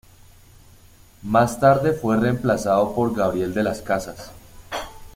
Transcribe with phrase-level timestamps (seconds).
[1.21, 4.31] Más tarde fue reemplazado por Gabriel de las Casas.